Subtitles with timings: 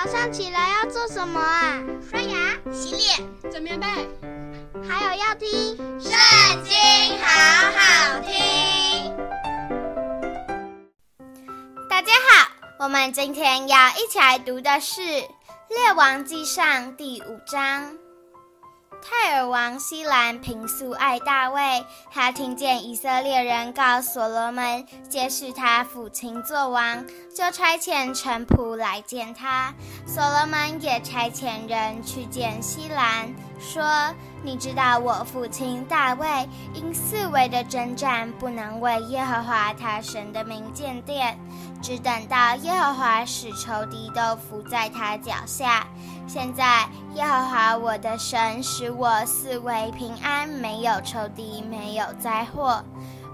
[0.00, 1.82] 早上起来要做什么啊？
[2.08, 3.86] 刷牙、洗脸、整棉被，
[4.88, 6.12] 还有要听《圣
[6.62, 6.72] 经》，
[7.20, 9.12] 好好听。
[11.90, 12.48] 大家好，
[12.78, 15.00] 我们今天要一起来读的是
[15.68, 17.98] 《列王记上》第五章。
[19.00, 29.72] 泰尔王西兰平素爱大卫，他听见以色列人告所罗门皆是他父亲作王，就差遣臣仆来见他。
[30.06, 33.82] 所罗门也差遣人去见西兰，说
[34.42, 36.26] ：“你知道我父亲大卫
[36.74, 41.38] 因四围的征战，不能为耶和华他神的名建殿。”
[41.80, 45.86] 只等到耶和华使仇敌都伏在他脚下。
[46.26, 52.84] 现在耶和华我的神使我四围平安，没有仇敌，没有灾祸。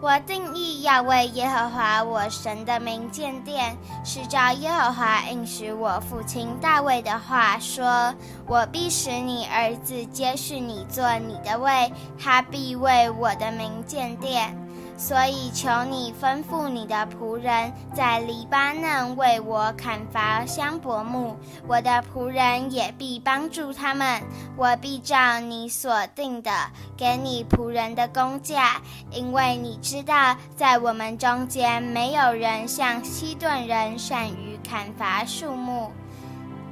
[0.02, 8.14] 我定义要为耶和华我神的名建殿，是照耶和华应许我父亲大卫的话说：
[8.46, 11.90] 我必使你儿子接续你做你的位，
[12.22, 14.54] 他必为我的名建殿。
[14.96, 21.36] 所以求你吩咐你的仆人，在黎巴嫩为我砍伐香柏木，
[21.66, 24.22] 我的仆人也必帮助他们。
[24.56, 26.50] 我必照你所定的，
[26.96, 35.90] 给你仆人的工价，因为你知道，在我们中间没有人像西顿人善于砍伐树木。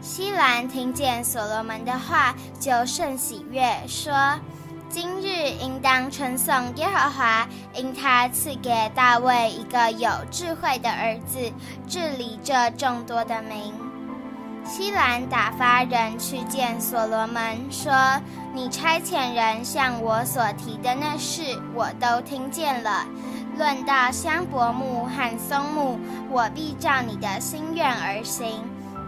[0.01, 4.13] 希兰听见所罗门的话，就甚喜悦，说。
[4.93, 11.51] 今日应当称颂耶和华，因他赐给大卫一个有智慧的儿子，
[11.89, 13.73] 治理这众多的民。
[14.67, 17.91] 希兰打发人去见所罗门，说
[18.53, 23.07] ：“你差遣人向我所提的那事，我都听见了。
[23.57, 25.99] 论到香柏木和松木，
[26.31, 28.63] 我必照你的心愿而行。”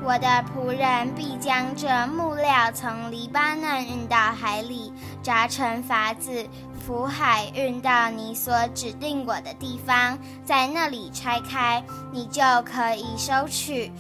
[0.06, 6.46] 我的仆人必将这木料从黎巴嫩运到海里，扎成筏子，
[6.78, 13.90] 浮海运到你所指定我的地方，在那里拆开，你就可以收取。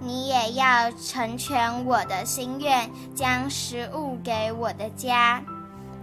[0.00, 5.40] 你也要成全我的心愿，将食物给我的家。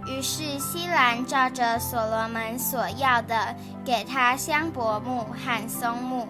[0.06, 6.26] 于是希兰照着所罗门所要的，给他香柏木和松木。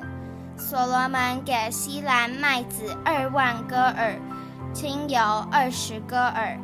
[0.61, 4.15] 所罗门给希兰麦子二万戈尔，
[4.75, 5.19] 清油
[5.51, 6.57] 二十戈尔，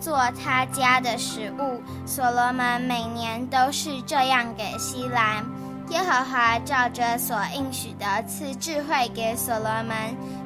[0.00, 1.80] 做他家的食物。
[2.04, 5.44] 所罗门每年都是这样给希兰。
[5.90, 9.96] 耶和华照着所应许的赐智慧给所罗门。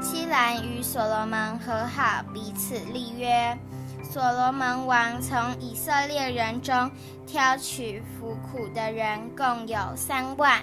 [0.03, 3.59] 希兰与所罗门和好，彼此立约。
[4.03, 6.91] 所罗门王从以色列人中
[7.27, 10.61] 挑取服苦的人，共有三万。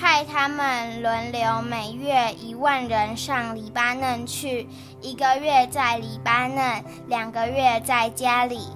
[0.00, 4.66] 派他们轮流，每月一万人上黎巴嫩去，
[5.02, 8.66] 一个月在黎巴嫩，两个月在家里。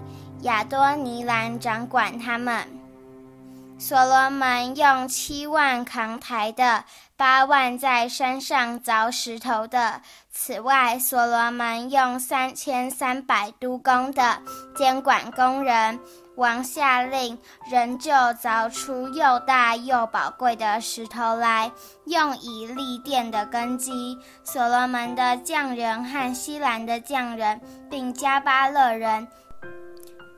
[0.42, 2.62] 亚多尼兰掌管他们。
[3.76, 6.84] 所罗门用七万扛抬的，
[7.16, 10.00] 八万在山上凿石头的。
[10.30, 14.40] 此外，所罗门用三千三百督工的，
[14.74, 15.98] 监管工人。
[16.36, 17.38] 王下令，
[17.70, 21.70] 人就凿出又大又宝贵的石头来，
[22.06, 24.18] 用以立殿的根基。
[24.42, 29.28] 所罗门的匠人和希兰的匠人，并加巴勒人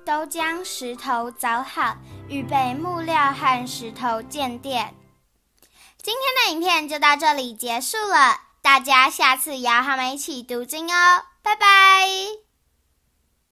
[0.06, 1.96] 都将石头凿好，
[2.28, 4.94] 预备木料和石头建殿。
[6.00, 12.45] 今天的影片就到这里结束了，大家下次也要和我们一起读经哦，拜拜。